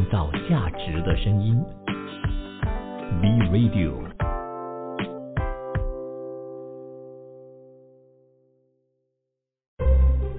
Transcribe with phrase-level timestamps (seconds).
[0.00, 1.62] 创造价值的声音。
[3.20, 3.92] B Radio。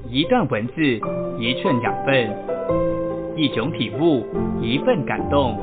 [0.10, 0.82] 一段文字，
[1.38, 2.36] 一寸养分，
[3.38, 4.26] 一种体悟，
[4.64, 5.60] 一份感动。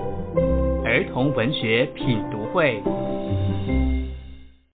[0.85, 2.81] 儿童文学品读会。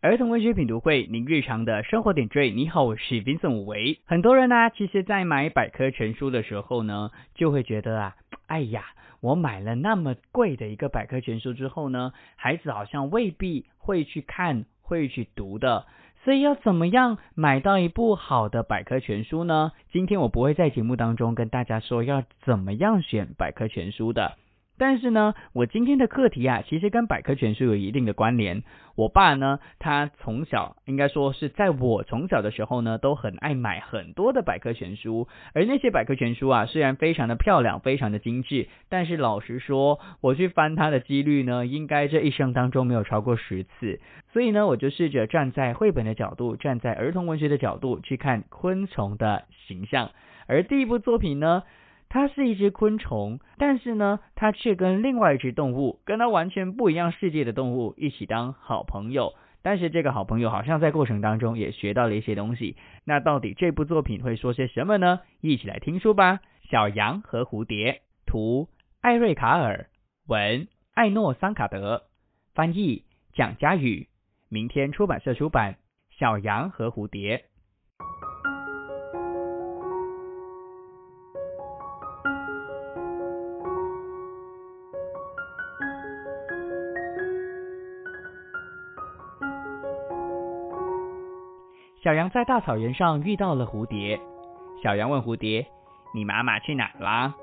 [0.03, 2.51] 儿童文学品读会，您日常的生活点缀。
[2.51, 4.01] 你好，我是 Vincent 武维。
[4.05, 8.15] 很多人呢，其实在买百科全书的时候呢，就会觉得啊，
[8.47, 8.85] 哎呀，
[9.21, 15.87] 我买了那么贵的一个百科全书之后呢，孩子好像未必会去看，会去读的。
[16.25, 19.73] 所以要怎么样买到一部好的百科全书呢？
[19.93, 24.37] 今天我不会在节目当中跟大家说要怎么样选百科全书的。
[24.77, 28.63] 但是呢，我今天的课题啊，其实跟百科全书有一定的关联。
[28.97, 35.29] 我爸呢，他从小应该说是在我从小的时候呢，都很爱买很多的百科全书。
[35.53, 44.01] 而那些百科全书啊，虽然非常的漂亮，非常的精致，但是老实说，我去翻它的几率呢，应该这一生当中没有超过十次。
[44.33, 50.11] 所以呢，我就试着站在绘本的角度，站在儿童文学的角度去看昆虫的形象。
[50.47, 51.63] 而第一部作品呢？
[52.09, 59.35] 它是一只昆虫，但是呢，它却跟另外一只动物，跟它完全不一样世界的动物一起当好朋友。
[59.63, 62.77] 但是这个好朋友好像在过程当中也学到了一些东西。
[63.05, 65.21] 那到底这部作品会说些什么呢？
[65.41, 66.41] 一起来听书吧。
[66.71, 68.69] 小羊和蝴蝶，图
[69.01, 69.87] 艾瑞卡尔，
[70.27, 72.05] 文艾诺桑卡德，
[72.55, 74.09] 翻译蒋佳宇，
[74.51, 75.77] 明天出版社出版。
[76.11, 77.45] 小羊和蝴蝶。
[92.05, 94.21] 小羊在大草原上遇到了蝴蝶。
[94.83, 95.67] 小羊问蝴蝶
[96.15, 97.35] ：“你妈妈去哪啦？”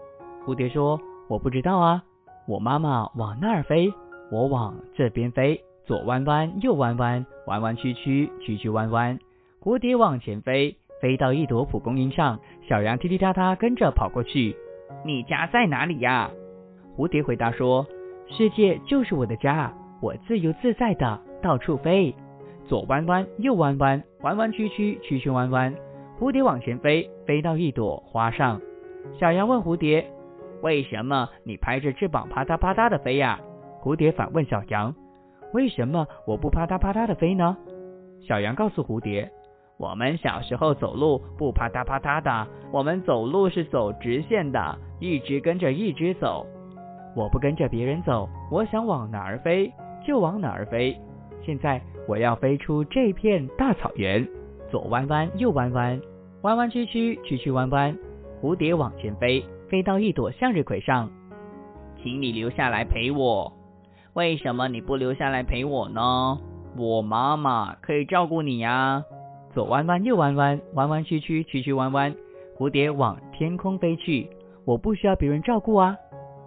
[0.46, 2.04] 蝴蝶说：“我不知道啊，
[2.48, 3.92] 我妈妈往那儿飞，
[4.32, 9.18] 我往这边飞，左弯弯，右弯弯，弯弯曲曲，曲曲弯弯。”
[9.60, 12.40] 蝴蝶往前飞，飞到一朵蒲公英上，
[12.70, 14.56] 小羊踢踢踏踏跟着跑过去。
[15.04, 16.30] “你家在哪里呀？”
[16.96, 17.88] 蝴蝶回答说
[18.30, 19.74] ：“世界就是我的家，
[20.04, 22.14] 我自由自在的到处飞。”
[22.68, 25.74] 左弯弯，右弯弯，弯弯曲曲，曲曲弯弯。
[26.20, 28.62] 蝴蝶往前飞，飞到一朵花上。
[29.20, 30.06] 小羊问蝴蝶
[30.62, 33.40] ：“为什么你拍着翅膀啪嗒啪嗒的飞呀？”
[33.82, 34.94] 蝴蝶反问小羊
[35.54, 37.58] ：“为什么我不啪嗒啪嗒的飞呢？”
[38.22, 39.30] 小羊告诉蝴蝶
[39.78, 46.46] ：“我们小时候走路不啪嗒啪嗒的，我们走路是走直线的，一直跟着一直走。
[47.16, 49.74] 我不跟着别人走，我想往哪儿飞
[50.06, 50.96] 就往哪儿飞。
[51.44, 54.28] 现在。”我要飞出这片大草原，
[54.72, 56.02] 左弯弯，右弯弯，
[56.42, 57.96] 弯弯曲曲，曲曲弯弯。
[58.42, 61.10] 蝴蝶往前飞，飞到一朵向日葵上。
[62.02, 63.54] 请你留下来陪我。
[64.14, 66.40] 为什么你不留下来陪我呢？
[66.76, 69.06] 我妈妈可以照顾你呀。
[69.54, 72.14] 左弯弯，右弯弯，弯弯曲曲，曲曲弯弯。
[72.58, 74.28] 蝴蝶往天空飞去。
[74.66, 75.96] 我不需要别人照顾啊。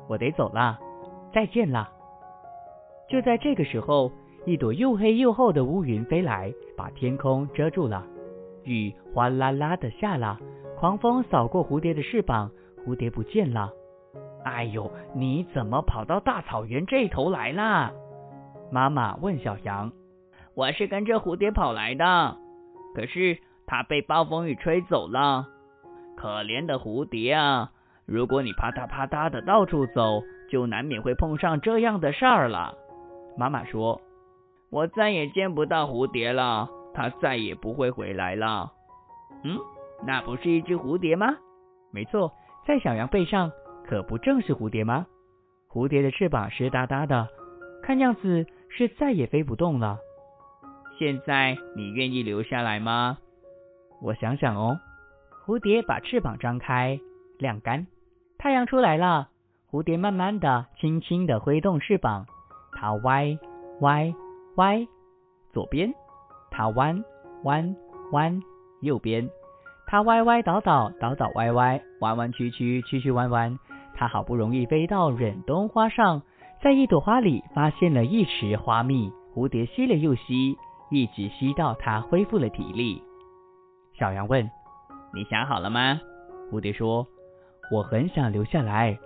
[0.08, 0.78] 我得走了，
[1.32, 1.88] 再见啦。
[3.08, 4.10] 就在这个时候。
[4.46, 8.06] 一朵又黑又厚的乌云飞来，把天空遮住了。
[8.64, 10.38] 雨哗啦啦的下了，
[10.76, 12.50] 狂风扫过蝴蝶的翅膀，
[12.86, 13.70] 蝴蝶不见了。
[14.44, 17.90] 哎呦，你怎么跑到大草原这头来啦？
[18.70, 19.90] 妈妈问小羊。
[20.54, 22.36] 我是跟着蝴蝶跑来的，
[22.94, 25.46] 可是它被暴风雨吹走了。
[26.16, 27.70] 可怜的蝴蝶啊！
[28.04, 32.74] 如果你啪嗒啪嗒的到处走，就难免会碰上这样的事儿了。
[33.38, 33.98] 妈妈说。
[34.74, 38.72] 我再也见不到蝴蝶了，它再也不会回来了。
[39.44, 39.56] 嗯，
[40.04, 41.36] 那不是一只蝴蝶吗？
[41.92, 42.32] 没错，
[42.66, 43.52] 在小羊背上，
[43.86, 45.06] 可不正是蝴蝶吗？
[45.70, 47.28] 蝴蝶的翅膀湿哒哒的，
[47.84, 49.98] 看样子是再也飞不动了。
[50.98, 53.18] 现在你愿意留下来吗？
[54.02, 54.80] 我想想哦。
[55.46, 56.98] 蝴蝶把翅膀张开，
[57.38, 57.86] 晾干。
[58.38, 59.28] 太阳出来了，
[59.70, 62.26] 蝴蝶慢慢的、轻轻的挥动翅膀，
[62.72, 63.38] 它歪
[63.82, 64.12] 歪。
[64.56, 64.86] 歪，
[65.52, 65.92] 左边，
[66.50, 67.04] 它弯
[67.42, 67.74] 弯
[68.12, 68.40] 弯；
[68.80, 69.28] 右边，
[69.86, 73.58] 它歪歪倒倒倒倒歪歪，弯弯曲曲曲曲弯弯。
[73.94, 76.22] 它好不容易飞到忍冬花上，
[76.62, 79.12] 在一朵花里发现了一池花蜜。
[79.34, 80.56] 蝴蝶吸了又吸，
[80.90, 83.02] 一直吸到它恢复了体力。
[83.92, 84.48] 小羊问
[85.12, 86.00] ：“你想好了吗？”
[86.52, 87.06] 蝴蝶说
[87.72, 88.96] ：“我很想留下来，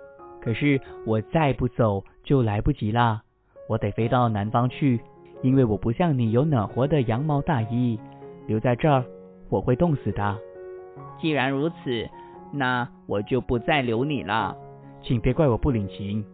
[0.41, 3.23] 可是我再不走就来不及了。
[3.67, 5.01] 我得飞到南方去。”
[5.41, 7.99] 因为我不像你有暖和的羊毛大衣，
[8.47, 9.03] 留在这儿
[9.49, 10.37] 我会冻死的。
[11.19, 12.09] 既然如此，
[12.51, 14.55] 那我就不再留你了。
[15.01, 16.25] 请别怪我不领情。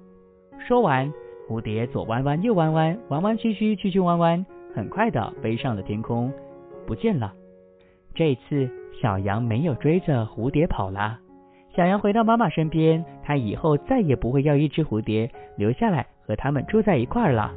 [0.68, 1.12] 说完，
[1.48, 4.44] 蝴蝶左弯弯，右弯弯，弯弯曲曲，曲曲弯弯，
[4.74, 6.32] 很快的飞上了天空，
[6.88, 7.32] 不见了。
[8.16, 8.68] 这次，
[9.02, 11.20] 小羊没有追着蝴蝶跑了。
[11.76, 17.54] 小羊回到妈妈身边，它以后再也不会要一只蝴蝶留下来和它们住在一块儿了。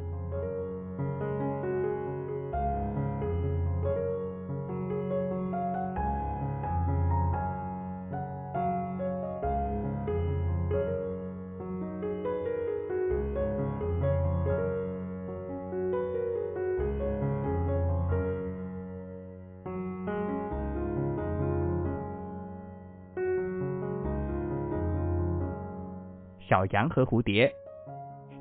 [26.49, 27.53] 小羊和蝴蝶。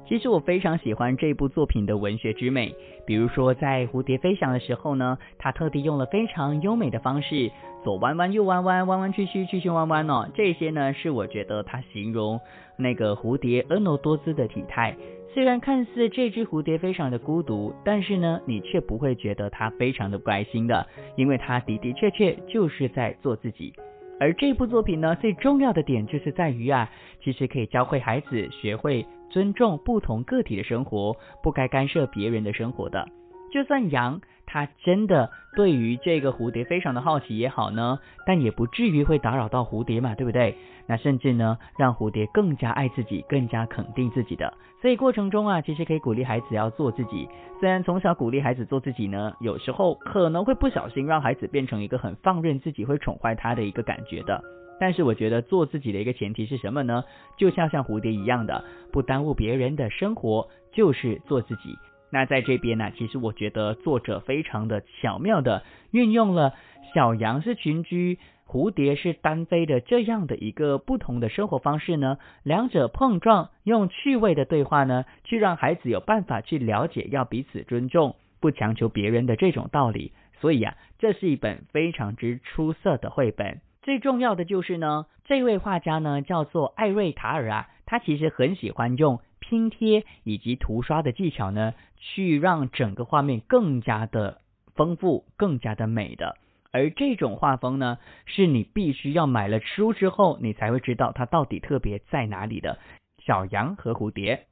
[0.07, 2.75] 其实我非常喜欢这部作品的文学之美，
[3.05, 7.51] 比如说在蝴蝶飞翔的时候呢，它特地用了非常优美的方式，
[7.85, 12.41] 左弯弯右弯弯，弯弯曲曲曲曲弯弯哦，这些呢是我觉得它形容
[12.79, 14.97] 那个蝴蝶婀娜多姿的体态。
[15.35, 23.75] 虽然看似这只蝴蝶非常的孤独，但是呢，你却不会觉得它非常的不开心的，因为它的的确确就是在做自己。
[24.21, 26.91] 而这部作品呢，最重要的点就是在于啊，
[27.23, 33.09] 其实可以教会孩子学会尊重不同个体的生活，不该干涉别人的生活的。
[33.53, 34.21] 就算羊。
[34.51, 40.57] 它真的对于这个蝴蝶非常的好奇也好呢，但也不至于会打扰到蝴蝶嘛，对不对？
[40.87, 44.53] 那甚至呢，让蝴蝶更加爱自己，更加肯定自己的。
[44.81, 47.29] 所以过程中啊，其实可以鼓励孩子要做自己。
[47.61, 54.41] 虽然从小鼓励孩子做自己呢，有时候可能会不小心让孩子变成一个很放任自己、会宠坏他的一个感觉的。
[54.81, 57.03] 但是我觉得做自己的一个前提是什么呢？
[57.37, 61.77] 就像像蝴蝶一样的，不耽误别人的生活，就是做自己。
[62.11, 66.55] 那在这边呢，其实我觉得作者非常的巧妙的运用了
[66.95, 80.13] 小羊是群居，蝴蝶是单飞的这样的一个不同的生活方式呢，两者碰撞，用趣味的对话呢，去让孩子有办法去了解要彼此尊重，不强求别人的这种道理。
[80.41, 83.61] 所以啊，这是一本非常之出色的绘本。
[83.83, 89.21] 最重要的就是呢，这位画家呢叫做艾瑞塔尔啊，他其实很喜欢用。
[89.49, 94.43] 拼贴以及涂刷的技巧呢，去让整个画面更加的
[94.75, 96.37] 丰富、更加的美的。
[96.71, 97.97] 而这种画风呢，
[98.27, 102.79] 是你必须要买了书之后，你才会知道它到底特别在哪里的。
[103.25, 104.47] 小羊和蝴蝶，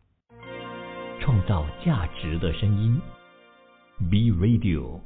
[1.21, 2.99] 创造价值的声音
[4.11, 5.01] ，B Radio。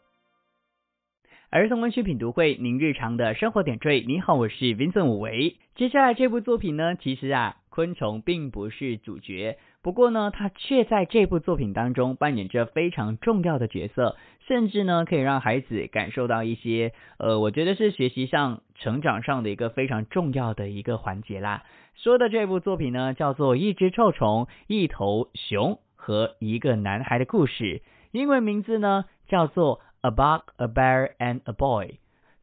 [1.50, 4.04] 儿童文学品读会，您日常的生活点缀。
[4.06, 5.56] 你好，我是 Vincent 武维。
[5.74, 9.58] 接下来这部作品呢，其实啊，昆虫并不是主角。
[9.82, 14.16] 不过呢，他却在这部作品当中扮演着非常重要的角色，
[14.46, 21.62] 甚至呢，可以让孩子感受到一些，呃，我觉得是学习上、成长上的一个非常重要的一个环节啦。
[21.94, 27.64] 说的这部作品呢，叫做《一只臭虫、一头熊和一个男孩的故事》，
[28.12, 31.86] 英文名字呢叫做《A Bug, a Bear and a Boy》。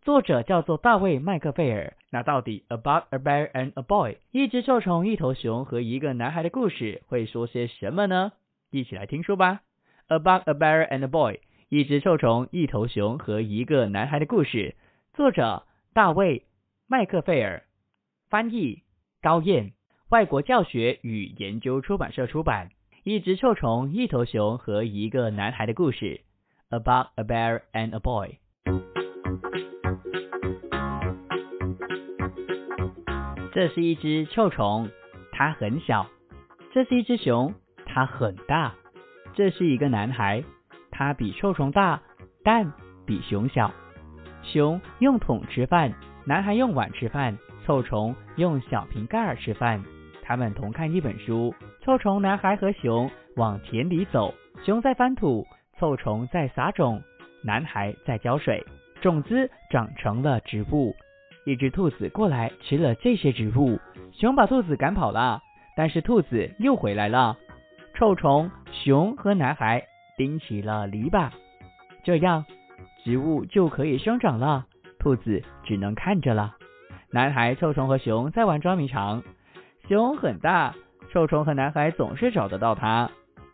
[0.07, 1.94] 作者叫做大卫·麦克费尔。
[2.12, 8.31] 那到底《About a Bear and a Boy》一只臭虫、一头熊和一个男孩的故事会说些什么呢？
[8.71, 9.59] 一起来听书吧。
[10.18, 11.33] 《About a Bear and a Boy》
[11.68, 14.77] 一只臭虫、一头熊和一个男孩的故事。
[15.13, 15.63] 作者
[15.94, 16.39] 大卫·
[16.88, 17.63] 麦克费尔。
[18.30, 18.83] 翻译
[19.21, 19.74] 高燕。
[20.07, 22.70] 外国教学与研究出版社出版。
[23.03, 26.22] 一只臭虫、一头熊和一个男孩的故事。
[26.79, 28.29] 《About a Bear and a Boy》。
[33.53, 34.89] 这是一只臭虫，
[35.32, 36.06] 它很小；
[36.72, 37.53] 这是一只熊，
[37.86, 38.74] 它很大；
[39.34, 40.44] 这是一个男孩，
[40.91, 42.01] 他比臭虫大，
[42.44, 42.72] 但
[43.06, 43.72] 比熊小。
[44.44, 45.91] 熊用桶吃饭，
[46.25, 49.84] 男孩用碗吃饭，臭虫用小瓶盖儿吃饭。
[50.22, 51.53] 他们同看一本书。
[51.82, 55.48] 臭虫男孩和熊往田里走，熊在翻土，
[55.79, 57.01] 臭虫在撒种，
[57.44, 58.63] 男孩在浇水，
[59.08, 60.94] 种子长成了植物。
[61.46, 63.80] 一只兔子过来吃了这些植物，
[64.12, 65.42] 熊把兔子赶跑了，
[65.78, 67.38] 但是兔子又回来了。
[67.94, 69.82] 臭虫、熊和男孩
[70.18, 71.30] 钉起了篱笆，
[72.04, 72.44] 这样
[73.06, 74.66] 植物就可以生长了。
[75.00, 76.58] 兔子只能看着了。
[77.10, 79.24] 男孩、臭虫和熊在玩捉迷藏，
[79.88, 80.76] 熊很大，
[81.14, 83.10] 臭虫和男孩总是找得到它。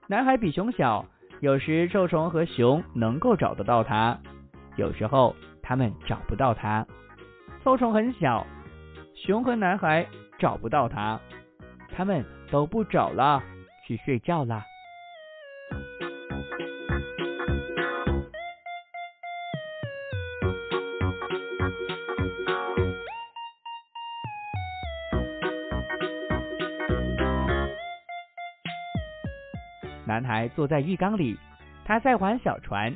[0.07, 1.05] 男孩比熊小，
[1.41, 4.17] 有时臭虫和熊能够找得到它，
[4.75, 6.85] 有时候他们找不到他，
[7.63, 8.45] 臭虫很小，
[9.15, 10.05] 熊和男孩
[10.39, 11.19] 找不到他，
[11.95, 13.41] 他们都不找了，
[13.85, 14.63] 去睡觉了。
[30.05, 31.37] 男孩坐在浴缸里，
[31.85, 32.95] 他在玩小船。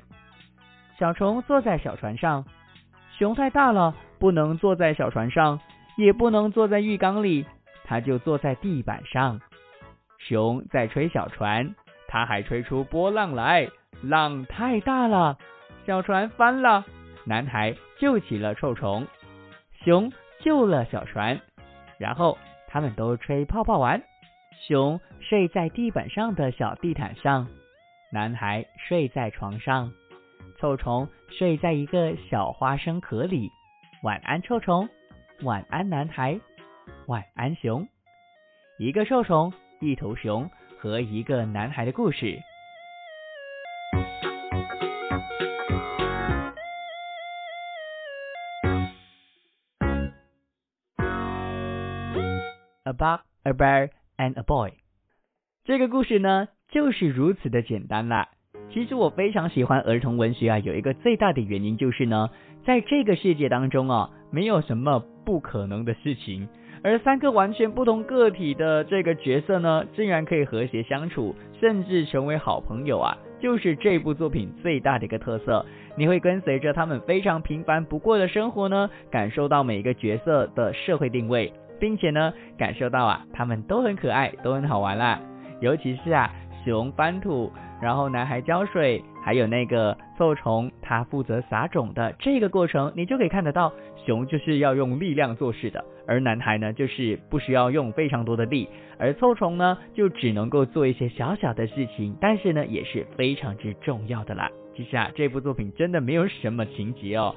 [1.00, 2.46] 小虫坐在小船上，
[3.18, 5.60] 熊太大了，不能坐在小船上，
[5.96, 7.46] 也不能坐在浴缸里，
[7.84, 9.40] 他就坐在地板上。
[10.18, 11.76] 熊在吹小船，
[12.08, 13.70] 他还吹出波浪来，
[14.02, 15.38] 浪太大了，
[15.86, 16.84] 小船翻了。
[17.26, 19.06] 男孩救起了臭虫，
[19.84, 21.40] 熊救了小船，
[22.00, 22.38] 然后
[22.68, 24.02] 他们都吹泡泡玩。
[24.68, 27.48] 熊睡在地板上的小地毯上，
[28.12, 29.92] 男孩睡在床上，
[30.60, 33.52] 臭虫睡在一个小花生壳里。
[34.02, 34.90] 晚安，臭虫。
[35.44, 36.40] 晚安，男孩。
[37.06, 37.88] 晚安，熊。
[38.80, 40.50] 一个臭虫，一头熊
[40.80, 42.40] 和一个男孩的故事。
[52.84, 54.74] About a bear and a boy，
[55.66, 58.30] 这个故事呢就是如此的简单了。
[58.70, 62.30] 其实我非常喜欢儿童文学啊，有一个最大的原因就是呢，
[62.66, 66.48] 在这个世界当中啊，没有什么不可能的事情。
[66.84, 75.66] 而三个完全不同个体的这个角色呢，竟然可以和谐相处，甚至成为好朋友啊，就是这部作品最大的一个特色。
[75.96, 81.52] 你会跟随着他们非常平凡不过的生活呢，感受到每一个角色的社会定位。
[81.80, 85.22] 并且呢，感受到啊，他们都很可爱，都很好玩啦。
[85.62, 86.34] 尤其是啊，
[86.66, 93.72] 熊翻土，然后男孩浇水，还有那个臭虫，它负责撒种的这个过程，你就可以看得到，
[94.06, 98.68] 熊就是要用力量做事的，而男孩呢，就是不需要用非常多的力，
[98.98, 104.50] 而臭虫呢，就只能够做一些小小的事情，但是呢，也是非常之重要的啦。
[104.76, 107.36] 其实啊，这部作品真的没有什么情节哦。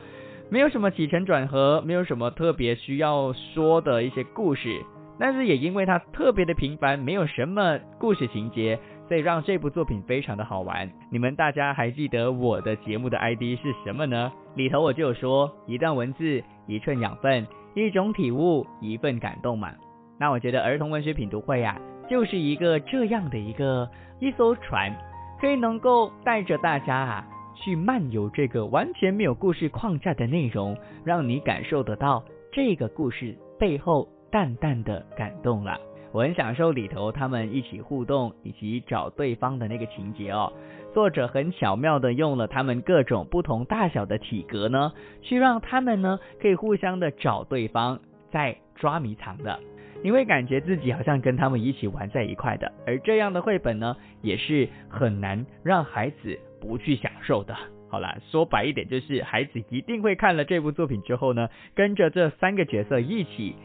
[0.52, 4.82] 没有什么起承转合，没有什么特别需要说的一些故事，
[5.16, 8.76] 但是也因为它特别的平凡，没有什么故事情节，
[9.10, 10.88] 所以让这部作品非常的好玩。
[11.10, 14.30] 你们大家还记得我的节目的 ID 是什么呢？
[14.54, 19.72] 里头我就有说，一段文字，一寸养分，一种体悟，一份感动嘛。
[20.16, 21.76] 那我觉得儿童文学品读会啊，
[22.08, 23.90] 就是一个这样的一个
[24.20, 24.94] 一艘船，
[25.40, 27.26] 可以能够带着大家啊。
[27.56, 35.76] 去漫游这个完全没有故事框架的内容，让你感受得到这个故事背后淡淡的感动了。
[36.12, 40.52] 我很享受里头他们一起互动以及找对方的那个情节哦。
[40.92, 48.00] 作者很巧妙的用了他们各种不同大小的体格呢，去让他们呢可以互相的找对方，
[48.30, 49.58] 在抓迷藏的。
[50.02, 52.72] 你会感觉自己好像跟他们一起玩在一块的。
[52.86, 56.38] 而这样的绘本呢，也是很难让孩子。
[56.60, 57.56] 不去享受的，
[57.88, 63.56] 好了，说白一点就是孩子一定会看了这部作品之后呢，跟着这三个角色一起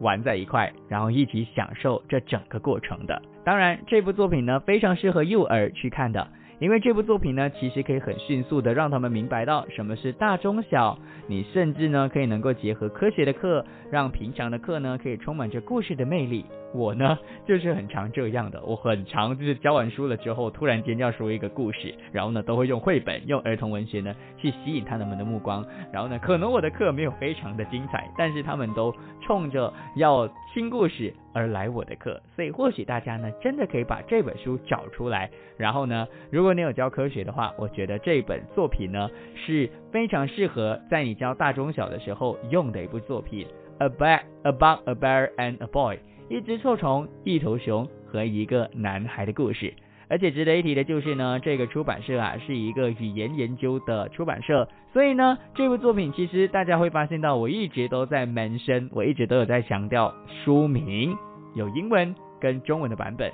[0.00, 3.20] 玩在一块，然后一起享受这整个过程的。
[3.44, 6.26] 当然，这部作品呢非常适合幼儿去看的，
[6.58, 16.44] 因为这部作品呢其实可以很迅速的让他们明白到什么是大中小，你甚至呢可以能够结合科学的课，让平常的课呢可以充满着故事的魅力。
[16.72, 28.92] 我呢，就是很常这样的，我很常就是教完书了之后，突然间要说一个故事，然后呢，都会用绘本、用儿童文学呢去吸引他们的目光，然后呢，可能我的课没有非常的精彩，但是他们都
[29.24, 43.46] 冲着要听故事而来我的课，所以或许大家呢，真的可以把这本书找出来，然后呢，如果你有教科学的话，我觉得这本作品呢是非常适合在你教大中小的时候用的一部作品
[43.78, 45.98] ，A bear about a bear and a boy。
[46.28, 49.74] 一只臭虫，一头熊和一个男孩的故事。
[50.08, 61.16] 而且值得一提的就是呢，这个出版社啊是一个语言研究的出版社，所以呢，这部作品其实大家会发现到，我一直都在 mention，我一直都有在强调书名
[61.54, 63.32] 有英文跟中文的版本。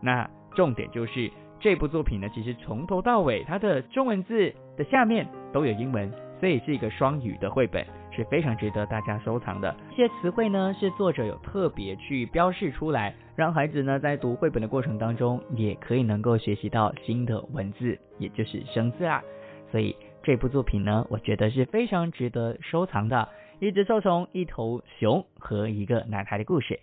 [0.00, 1.30] 那重点就是
[1.60, 7.84] 这部作品呢，其实从头到尾它的中文字的下面都有英文，所以是一个双语的绘本。
[8.16, 9.76] 是非常值得大家收藏的。
[9.90, 19.22] 这些词汇呢，是作者有特别去标示出来，让孩子呢在读绘本的过程当中，也可以能够学习到新的文字，也就是生字啊。
[19.70, 23.28] 所以这部作品呢，我觉得是非常值得收藏的。
[23.60, 26.80] 一只臭虫，一头熊和一个男孩的故事，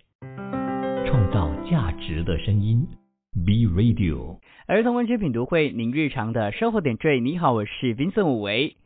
[1.06, 2.86] 创造价值的声音
[3.44, 7.20] ，B Radio 儿童文学品读会，您日常的生活点缀。
[7.20, 8.76] 你好，我是 Vincent 武维。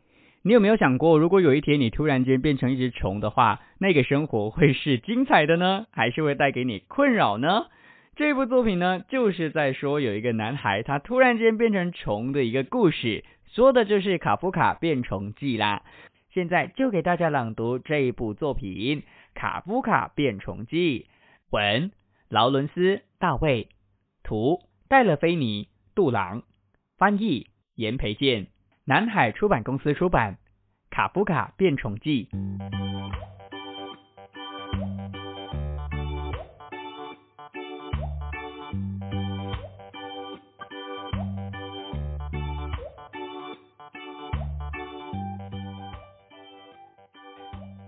[0.41, 7.67] 你有没有想过，如果有一天你突然间变成一只虫的话，那个生活会是精彩的呢， 还是会带给你困扰呢？
[8.15, 15.83] 这部作品呢，就是在说有一个男孩，他突然间变成虫的一个故事，说的就是卡夫卡变虫记啦。
[16.31, 19.01] 现在就给大家朗读这一部作品
[19.33, 21.01] 《卡夫卡变虫记》，
[21.49, 21.91] 文
[22.29, 23.67] 劳伦斯·大卫，
[24.23, 25.67] 图戴勒菲尼。
[25.95, 26.43] 杜朗，
[26.97, 28.47] 翻译严培建，
[28.89, 30.33] 南海出版公司出版。
[30.89, 32.27] 《卡夫卡变虫记》。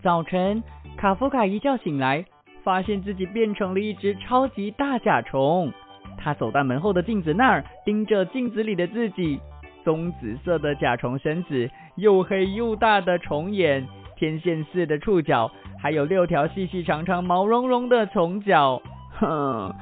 [0.04, 0.62] 早晨，
[0.98, 2.24] 卡夫卡一觉醒来，
[2.64, 5.74] 发现自己变成了一只超级大甲虫。
[6.20, 9.42] 他走到门后的镜子那儿，盯着镜子里的自己。
[9.84, 18.82] 棕紫色的甲虫身子，又黑又大的虫眼，天线似的触角，还有六条细细长长、毛茸茸的虫脚。
[19.20, 19.74] 哼，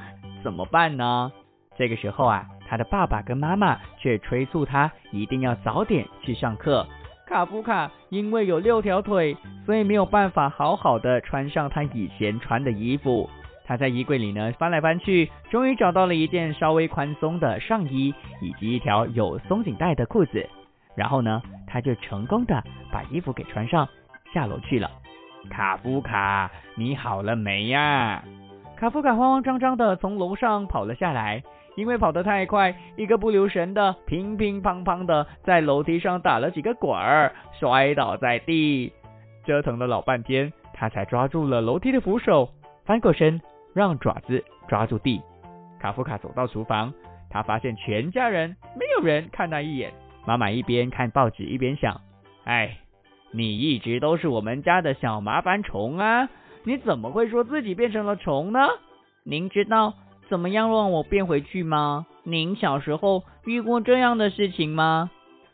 [0.42, 1.30] 怎么办呢？
[1.76, 6.86] 这个时候啊，他的爸爸跟妈妈却催促他一定要早点去上课。
[7.26, 13.30] 卡夫卡因为有六条腿，所以没有办法好好的穿上他以前穿的衣服。
[13.70, 20.44] 他在衣柜里呢翻来翻去，终于找到了一件稍微宽松的上衣以及一条有松紧带的裤子。
[20.96, 22.60] 然后呢，他就成功的
[22.90, 23.88] 把衣服给穿上，
[24.34, 24.90] 下楼去了。
[25.48, 28.24] 卡夫卡，你好了没呀？
[28.76, 31.40] 卡夫卡慌慌张张的从楼上跑了下来。
[31.76, 38.92] 因为跑得太快，一个不留神的，乒乒乓乓的在楼梯上打了几个滚儿，摔倒在地，
[39.46, 42.50] 折腾了老半天，他才抓住了楼梯的扶手，
[42.84, 43.40] 翻过身，
[43.74, 45.20] 让爪子抓住地。
[45.80, 46.92] 卡夫卡走到厨房，
[47.30, 49.92] 他发现全家人没有人看他一眼。
[50.26, 52.00] 妈妈一边看报纸一边想：
[52.44, 52.76] 哎，
[53.32, 56.28] 你一直都是我们家的小麻烦虫啊，
[56.64, 58.60] 你怎么会说自己变成了虫呢？
[59.22, 59.94] 您知道？
[60.28, 62.06] 怎么样让我变回去吗？
[62.22, 65.10] 您小时候遇过这样的事情吗？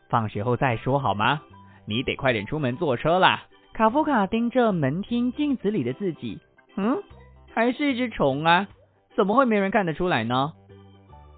[0.08, 1.40] 放学后再说好吗？
[1.87, 3.44] 你得快点出门坐车啦。
[3.73, 6.40] 卡夫卡盯着门厅镜子里的自己，
[6.76, 7.02] 嗯，
[7.56, 8.68] 还是一只虫啊？
[9.16, 10.52] 怎么会没人看得出来呢？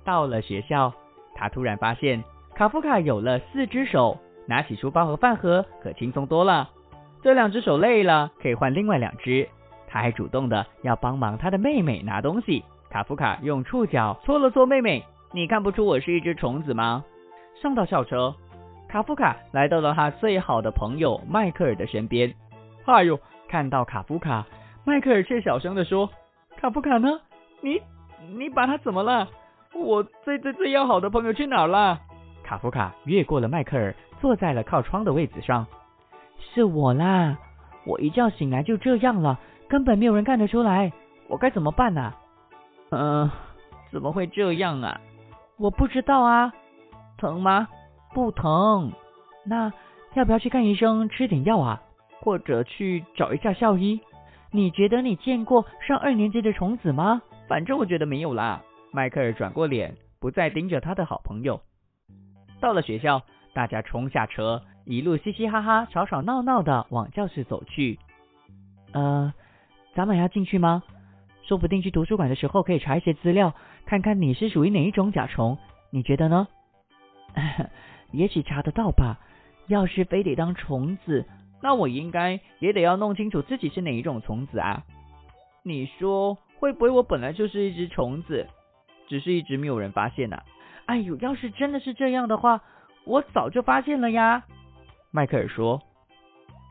[0.04, 0.92] 到了学校，
[1.36, 2.24] 他突然发现
[2.56, 6.70] 卡夫卡有了四只手，拿起书包和饭盒可轻松多了。
[7.22, 9.48] 这两只手累了，可以换另外两只。
[9.86, 12.64] 他还主动的要帮忙他的妹妹拿东西。
[12.90, 17.04] 卡夫卡用触角搓了搓妹妹，你看不出我是一只虫子吗？
[17.62, 18.34] 上到校车，
[18.88, 22.34] 卡夫卡来到了他最好的朋友迈克尔的身边。
[22.86, 24.44] 哎呦，看到卡夫卡，
[24.88, 26.08] 迈克尔却小声的说
[26.56, 27.20] ：“卡夫卡呢？
[27.60, 27.78] 你
[28.38, 29.28] 你把他怎么了？
[29.74, 32.00] 我最最最要好的朋友去哪儿了？”
[32.42, 35.66] 卡夫卡越过了迈克尔，坐在了靠窗的位子上。
[36.38, 37.36] 是我啦，
[37.84, 40.90] 我一觉醒来就这样了，根本没有人看得出来，
[41.28, 42.14] 我该怎么办呢？
[42.88, 43.30] 嗯，
[43.92, 44.98] 怎么会这样啊？
[45.58, 46.50] 我不知道啊。
[47.18, 47.68] 疼吗？
[48.14, 48.90] 不疼。
[49.44, 49.70] 那
[50.14, 51.82] 要不要去看医生，吃点药啊？
[52.20, 54.00] 或者去找一下校医？
[54.50, 57.20] 你觉得你见过上二年级的虫子吗？
[57.46, 58.62] 反正我觉得没有啦。
[58.92, 61.60] 迈克尔转过脸，不再盯着他的好朋友。
[62.60, 67.98] 到了学校，大家冲下车，一路嘻嘻哈哈、吵吵闹闹的往教室走去。
[68.92, 69.32] 呃，
[69.94, 70.82] 咱们要进去吗？
[71.42, 75.58] 说不定去图书馆的时候可以查一些资料，看看你是属于哪一种甲虫，
[75.90, 76.48] 你觉得呢？
[78.12, 79.18] 也许查得到吧。
[79.66, 81.26] 要是非得当虫子，
[81.62, 84.84] 那我应该也得要弄清楚自己是哪一种虫子啊。
[85.62, 88.46] 你说会不会我本来就是一只虫子，
[89.08, 90.38] 只是一直没有人发现呢？
[90.86, 92.62] 哎呦，要是真的是这样的话，
[93.04, 94.44] 我早就发现了呀。
[95.10, 95.82] 迈克尔说。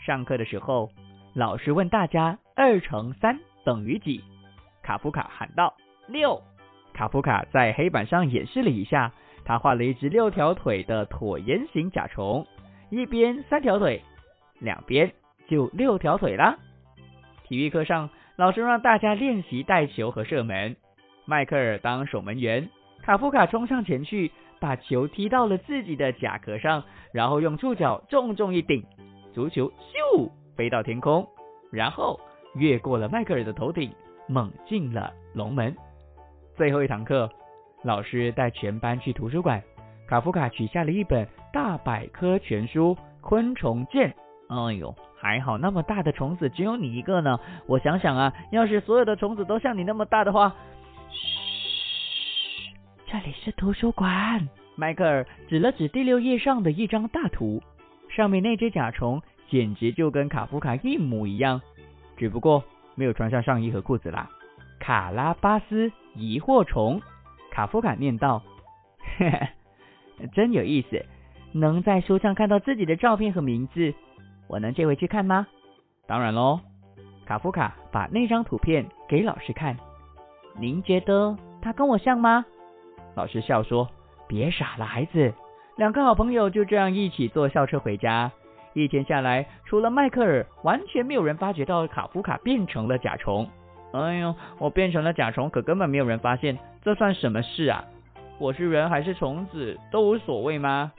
[0.05, 0.89] 上课的时候，
[1.33, 4.23] 老师问大家二乘三等于几？
[4.81, 5.75] 卡夫卡喊道
[6.07, 6.41] ：“六。”
[6.93, 9.11] 卡夫卡在黑板上演示了一下，
[9.43, 12.45] 他画了一只六条腿的椭圆形甲虫，
[12.89, 14.01] 一边三条腿，
[14.59, 15.11] 两边
[15.47, 16.57] 就六条腿啦。
[17.43, 20.75] 体育课上，老师让大家练习带球和射门。
[21.25, 22.69] 迈克尔当守门员，
[23.03, 28.83] 卡夫卡冲上前去，把球踢到了自己的甲壳上，然后用触角重重一顶，
[29.33, 31.27] 足球咻飞到天空，
[31.71, 32.19] 然后
[32.55, 33.91] 越过了迈克尔的头顶。
[34.29, 35.73] 猛进了龙门。
[36.57, 37.29] 最后一堂课，
[37.81, 39.63] 老师带全班去图书馆。
[40.05, 44.09] 卡夫卡取下了一本大百科全书《昆虫鉴》。
[44.47, 47.39] 哎呦，还好那么大的虫子只有你一个呢。
[47.65, 50.55] 我想想啊，要是所有的虫子都像你那么大的话，
[51.11, 52.73] 嘘，
[53.11, 54.47] 这里是图书馆。
[54.75, 57.61] 迈克尔指了指第六页上的一张大图，
[58.09, 61.61] 上面那只甲虫简直就跟卡夫卡一模一样，
[62.15, 62.63] 只不过。
[62.99, 64.27] 没有穿上上衣和裤子啦。
[64.79, 66.99] 卡拉巴斯疑惑虫，
[67.51, 68.41] 卡夫卡念道
[69.19, 71.05] ：“嘿嘿，真有意思，
[71.51, 73.93] 能在书上看到自己的照片和名字，
[74.47, 75.47] 我能借回去看吗
[76.07, 76.59] ？”“当然喽。”
[77.25, 79.77] 卡夫卡把那张图片给老师看。
[80.59, 82.45] “您觉得他跟我像吗？”
[83.15, 83.89] 老师笑说
[84.27, 85.33] ：“别傻了，孩子。
[85.75, 88.31] 两个好朋友就这样一起坐校车回家。
[88.73, 93.49] 一天下来，除了迈克尔，完全没有人发觉到卡夫卡变成了甲虫。
[93.91, 97.83] 哎呦，我变成了甲虫，可根本没有人发现，这算什么事啊？
[98.39, 100.91] 我是人还是虫子都无所谓吗？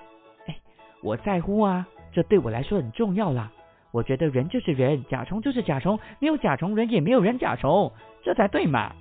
[0.46, 0.56] 哎，
[1.02, 3.50] 我在乎啊，这对我来说很重要啦。
[3.90, 7.92] 我觉得人就是人，甲虫就是甲虫，没有甲虫人也没有人甲虫，
[8.22, 8.92] 这才对嘛。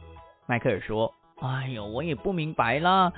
[0.45, 3.11] 迈克尔说：“哎呦，我也不明白了。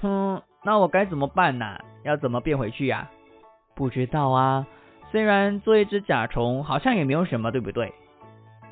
[0.00, 1.78] 哼，那我该怎么办呢？
[2.04, 3.08] 要怎么变回去呀？
[3.74, 4.66] 不知道啊。
[5.10, 7.92] 虽然做一只甲虫好像也没有什么，对不对？”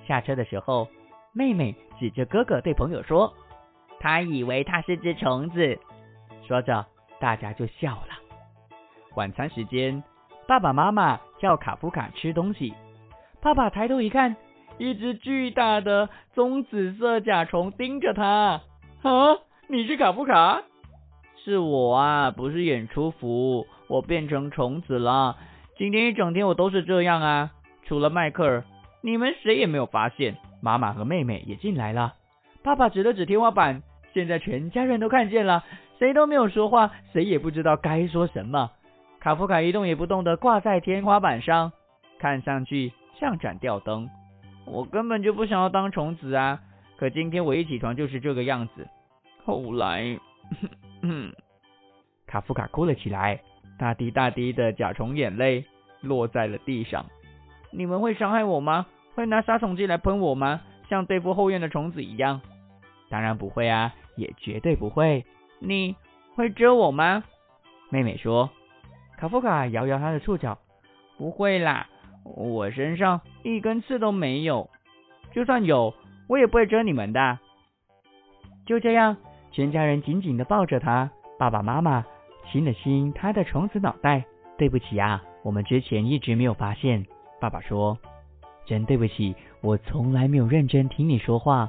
[0.07, 0.89] 下车的时候，
[1.33, 3.33] 妹妹指着哥哥对朋友说。
[4.03, 5.79] 他以为他是只虫子，
[6.49, 6.87] 说着，
[7.19, 8.19] 大家就笑了。
[9.15, 10.03] 晚餐时间，
[10.51, 12.75] 爸爸妈妈叫卡夫卡吃东西。
[13.41, 14.35] 爸爸抬头一看，
[14.79, 18.61] 一只巨大的棕紫色甲虫盯着他。
[19.03, 20.65] 啊，你是卡夫卡？
[21.37, 25.37] 是我啊，不是演出服，我变成虫子了。
[25.79, 27.53] 今天一整天我都是这样啊，
[27.85, 28.65] 除了迈克尔，
[29.03, 30.37] 你们谁也没有发现。
[30.61, 32.15] 妈妈和妹妹也进来了。
[32.65, 33.85] 爸爸指了指天花板。
[34.13, 35.63] 现在全家人都看见了，
[36.01, 38.73] 谁都没有说话，谁也不知道该说什么。
[39.21, 41.73] 卡夫卡一动也不动的挂在天花板上，
[42.19, 44.09] 看上去像盏吊灯。
[44.65, 46.61] 我根本就不想要当虫子啊！
[46.97, 48.89] 可今天我一起床就是这个样子。
[49.45, 50.19] 后来，
[52.27, 53.41] 卡夫卡哭了起来，
[53.79, 55.67] 大滴大滴的甲虫眼泪
[56.01, 57.05] 落在了地上。
[57.71, 58.87] 你们会伤害我吗？
[59.15, 60.63] 会拿杀虫剂来喷我吗？
[60.89, 62.41] 像对付后院的虫子一样？
[63.11, 65.27] 当然不会啊，也绝对不会。
[65.59, 65.95] 你
[66.37, 67.23] 会蛰我吗？
[67.91, 68.49] 妹妹说。
[69.21, 70.57] 卡夫卡摇摇他的触角，
[71.19, 71.87] 不会啦，
[72.25, 74.71] 我身上一根刺都没有。
[75.31, 75.93] 就算有，
[76.27, 77.39] 我也不会蛰你们的。
[78.65, 79.19] 就这样，
[79.53, 81.11] 全家人紧紧的抱着他。
[81.39, 82.03] 爸爸妈妈
[82.51, 84.25] 亲了亲他的虫子脑袋。
[84.57, 87.05] 对不起啊，我们之前一直没有发现。
[87.39, 87.99] 爸爸说。
[88.65, 91.69] 真对不起，我从来没有认真听你说话。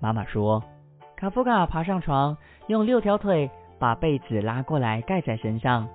[0.00, 0.60] 妈妈说。
[1.14, 5.88] 卡夫卡爬上床，用六条腿把被子拉过来盖在身上。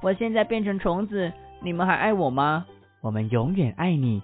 [0.00, 2.66] 我现在变成虫子，你们还爱我吗？
[3.00, 4.22] 我们永远爱你，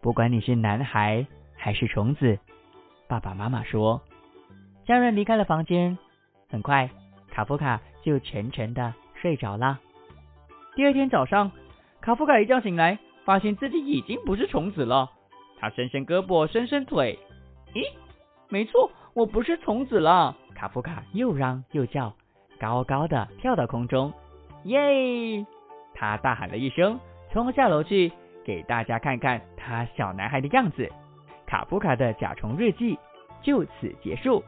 [0.00, 2.38] 不管你是男孩还是虫子。
[3.08, 4.00] 爸爸妈妈说。
[4.84, 5.98] 家人离开了房间，
[6.48, 6.88] 很快
[7.28, 9.80] 卡夫卡就沉沉的睡着了。
[10.76, 11.50] 第二天早上，
[12.00, 15.10] 卡夫卡一觉醒来，发现自己已经不是虫子了。
[15.58, 17.18] 他伸伸胳膊，伸伸腿，
[17.74, 17.82] 咦，
[18.48, 18.92] 没错。
[19.12, 22.14] 我不是虫子了，卡夫卡又嚷又叫，
[22.60, 24.12] 高高的跳到空中，
[24.66, 25.46] 耶！
[25.94, 26.98] 他大喊了一声，
[27.32, 28.12] 冲下楼去
[28.44, 30.90] 给大家看看他小男孩的样子。
[31.46, 32.98] 卡夫卡的甲虫日记
[33.40, 34.42] 就此结束。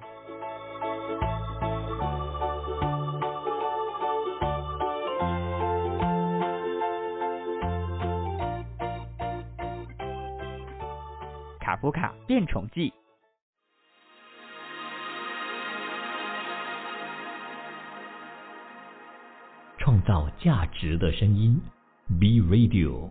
[11.61, 12.93] 卡夫卡变虫记。
[20.09, 21.61] 造价值的声音
[22.19, 23.11] ，B Radio。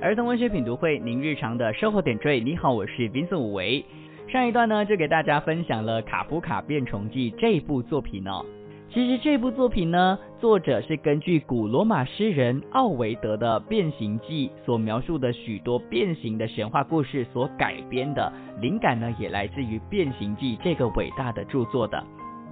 [0.00, 2.38] 儿童文学品读会，您日常的生活点缀。
[2.38, 3.84] 你好，我是 Vincent 武维。
[4.28, 8.46] 上一段呢，就给大家分享了《卡夫卡变虫记》这部作品哦。
[8.88, 22.02] 其实这部作品呢，作者是根据古罗马诗人奥维德的《变形记》所描述的许多变形的神话故事所改编的，灵感呢也来自于《变形记》这个伟大的著作的。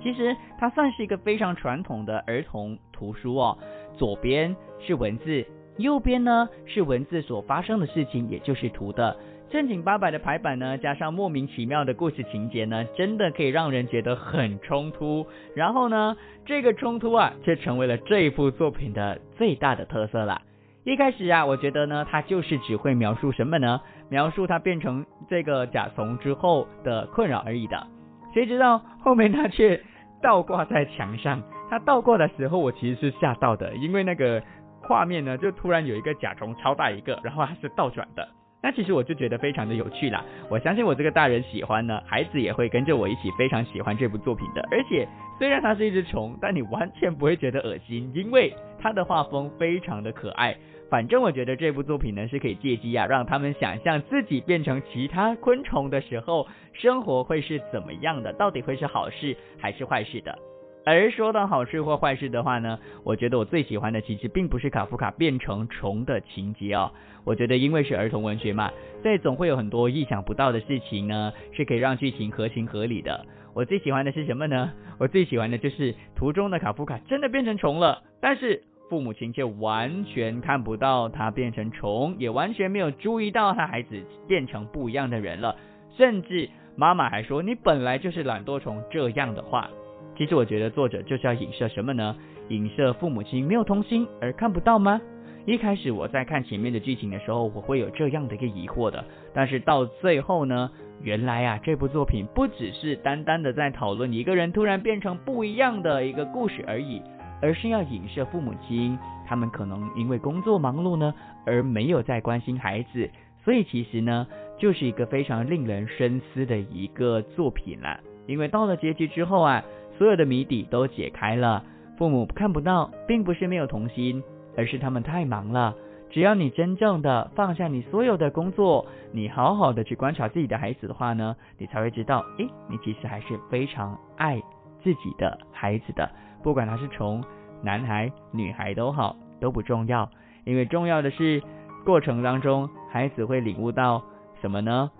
[0.03, 3.57] 其实它算是一个非常传统的儿童图书哦，
[3.97, 5.47] 左边是文字，
[5.79, 9.17] 右边呢是文字所发生的事情，也就是图的。
[9.51, 15.25] 正经八百的排版呢，加上莫名其妙的故事情节呢，真的可以让人觉得很冲突。
[15.55, 20.43] 然后呢，这个冲突啊，却成为了这一部作品的最大的特色了。
[20.83, 23.81] 一开始啊，我觉得呢，它就是只会描述什么呢？
[24.09, 27.87] 描述它变成这个甲虫之后的困扰而已的。
[28.35, 29.81] 谁知道后面它却
[30.21, 31.41] 倒挂在墙上。
[31.71, 34.43] 它倒挂的时候，我其实是吓到的，因为那个
[34.83, 38.29] 画面呢，就突然有一个甲虫超大一个，然后它是倒转的。
[38.65, 44.67] 那其实我就觉得非常的有趣啦，我相信我这个大人喜欢呢，孩子也会跟着我一起非常喜欢这部作品的。
[44.71, 45.07] 而且
[45.39, 50.57] 虽然它是一只虫，但你完全不会觉得恶心，因为它的画风非常的可爱。
[50.89, 60.39] 反正我觉得这部作品呢是可以借机啊，让他们想象自己变成其他昆虫的时候，生活会是怎么样的，到底会是好事还是坏事的。
[60.87, 66.93] 而说到好事或坏事的话呢，我觉得我最喜欢的其实并不是卡夫卡变成虫的情节哦。
[67.25, 68.71] 我觉得因为是儿童文学嘛，
[69.03, 73.25] 所以总会有很多意想不到的事情呢，是可以让剧情合情合理的。
[73.55, 74.73] 我最喜欢的是什么呢？
[74.99, 85.57] 我最喜欢的就是图中的卡夫卡真的变成虫了，但是父母亲却完全看不到他变成虫，也完全没有注意到他孩子变成不一样的人了，
[85.97, 89.71] 甚至妈妈还说：“你本来就是懒惰虫。”这样的话。
[90.17, 92.17] 其实我觉得作者就是要影射什么呢？
[92.49, 95.01] 影射父母亲没有童心而看不到吗？
[95.47, 99.05] 一开始我在看前面的剧情的时候，我会有这样的一个疑惑的。
[99.35, 100.71] 但是到最后呢，
[101.03, 107.03] 原来啊，这部作品不只是单单的在讨论一个人突然变成不一样的一个故事而已，
[107.43, 111.13] 而是要影射父母亲他们可能因为工作忙碌呢，
[111.45, 113.11] 而没有在关心孩子。
[113.45, 114.27] 所以其实呢，
[114.59, 118.01] 就是一个非常令人深思的一个作品啦。
[118.27, 119.63] 因为到了结局之后啊。
[119.97, 121.65] 所有的谜底都解开了，
[121.97, 124.23] 父母看不到，并不是没有童心，
[124.57, 125.75] 而是他们太忙了。
[126.11, 134.41] 只要你真正的放下你所有的工作，你好好的去观察自己的孩子的话呢，你才会知道，诶，你其实还是非常爱
[134.83, 136.09] 自己的孩子的。
[136.43, 137.25] 不管他是从
[137.63, 140.09] 男孩、女孩都好，都不重要，
[140.45, 141.43] 因为重要的是
[141.85, 144.05] 过程当中，孩子会领悟到
[144.41, 144.91] 什么呢？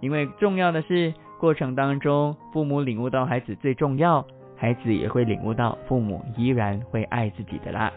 [0.00, 4.26] 因为重要的是过程当中，父母领悟到孩子最重要。
[4.64, 7.92] 孩子也会领悟到，父母依然会爱自己的啦。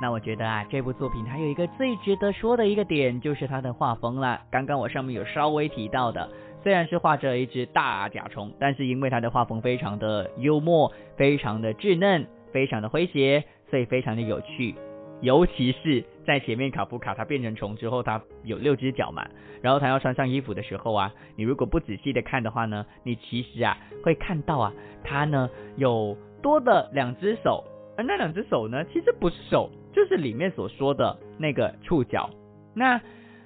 [0.00, 4.40] 那我觉得啊，这部作品还有一个最值得说的一个点，就是它的画风啦。
[4.48, 6.30] 刚刚我上面有稍微提到的，
[6.62, 14.76] 虽然是画着一只大甲虫，但是因为它的画风非常的幽默，非常的稚嫩，非常的诙谐，所以非常的有趣。
[15.20, 19.26] 尤其是在前面卡夫卡他变成虫之后，他有六只脚嘛，
[19.62, 27.64] 然后他要穿上衣服的时候啊，你如果不仔细的看的话呢，你其实啊会看到啊，他呢有多的两只手，
[27.96, 32.30] 而那两只手呢其实不是手，就是里面所说的那个触角。
[32.74, 33.00] 那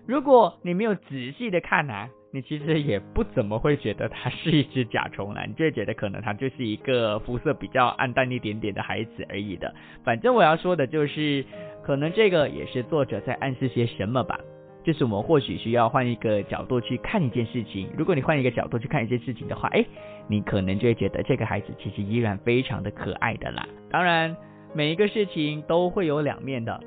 [0.07, 2.09] 如果你没有仔细的看啊。
[2.35, 9.75] 你其实也不怎么会觉得它是一只甲虫啦，你就会觉得可能它就是一个肤色比较暗淡一点点的孩子而已的。
[10.03, 11.45] 反正我要说的就是，
[11.83, 14.41] 可能这个也是作者在暗示些什么吧。
[14.83, 17.91] 就是我们或许需要换一个角度去看一件事情。
[17.99, 19.85] 如果你换一个角度去看一件事情的话，哎，
[20.27, 23.69] 你可能就会觉得这个孩子其实依然非常的可爱的啦。
[23.91, 24.35] 当然，
[24.75, 26.81] 每一个事情都会有两面的。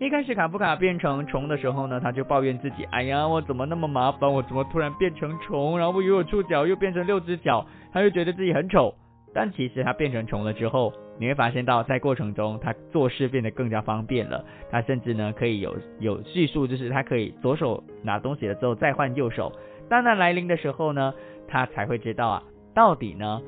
[0.00, 8.94] 一开始卡夫卡变成虫的时候呢，他就抱怨自己，哎呀，我怎么那么麻烦，我怎么突然变成虫，然后又有触角，又变成六只脚，他就觉得自己很丑。
[9.34, 19.52] 但其实他变成虫了之后，你会发现到在过程中他做事变得更加方便了，他甚至呢可以有有叙述，就是他可以左手拿东西了之后再换右手。
[19.90, 21.12] 当他来临的时候呢，
[21.48, 23.42] 他才会知道啊，到底呢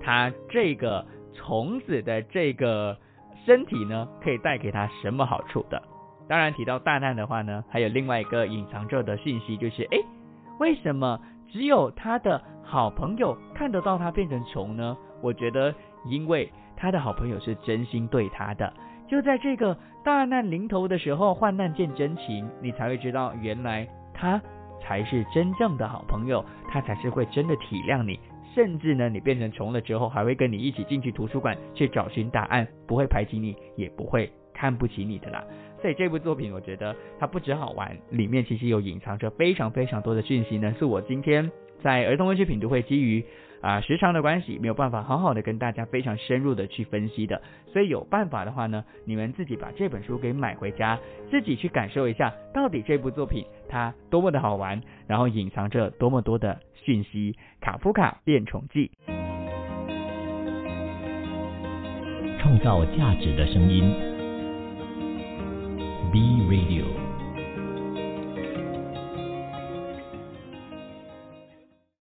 [0.00, 2.98] 他这个虫子的这个
[3.46, 5.80] 身体呢可以带给他什么好处的。
[6.28, 9.98] 当然提到大难的话呢，还有另外一个隐藏着的信息，就是哎，
[10.58, 14.96] 为什么只有他的好朋友看得到他变成虫呢？
[15.20, 15.74] 我觉得，
[16.06, 18.72] 因为他的好朋友是真心对他的。
[19.08, 24.40] 就在这个大难临头的时候，患难见真情，你才会知道，原来他
[24.80, 28.18] 才是真正的好朋友，他才是会真的体谅你，
[28.54, 35.44] 甚至呢，你变成虫了之后，还会跟你一起进去图书馆去找寻答案，不会排挤你，也不会看不起你的啦。
[35.80, 40.72] 所以这部作品，我觉得它不止好玩，里面其实有隐藏着非常非常多的讯息呢。
[40.78, 41.50] 是我今天
[41.82, 43.24] 在儿童文学品读会基于
[43.60, 47.42] 啊时长的关系，没有办法好好的跟大家非常深入的去分析的。
[47.72, 50.96] 所以有办法的话呢，你们自己把这本书给买回家，
[51.28, 57.34] 自己去感受一下，到底这部作品它多么的好玩，然后隐藏着多么多的讯息。
[57.60, 58.92] 卡夫卡变宠记，
[62.38, 64.11] 创造价值的声音。
[66.12, 67.01] B Radio。